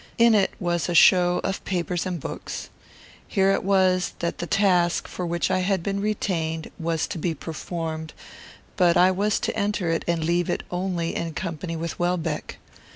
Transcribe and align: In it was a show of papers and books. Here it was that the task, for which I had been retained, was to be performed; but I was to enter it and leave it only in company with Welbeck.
In 0.17 0.33
it 0.33 0.51
was 0.59 0.89
a 0.89 0.95
show 0.95 1.41
of 1.43 1.63
papers 1.63 2.07
and 2.07 2.19
books. 2.19 2.71
Here 3.27 3.51
it 3.51 3.63
was 3.63 4.13
that 4.17 4.39
the 4.39 4.47
task, 4.47 5.07
for 5.07 5.27
which 5.27 5.51
I 5.51 5.59
had 5.59 5.83
been 5.83 6.01
retained, 6.01 6.71
was 6.79 7.05
to 7.05 7.19
be 7.19 7.35
performed; 7.35 8.13
but 8.77 8.97
I 8.97 9.11
was 9.11 9.39
to 9.41 9.55
enter 9.55 9.91
it 9.91 10.03
and 10.07 10.23
leave 10.23 10.49
it 10.49 10.63
only 10.71 11.13
in 11.15 11.35
company 11.35 11.75
with 11.75 11.99
Welbeck. 11.99 12.57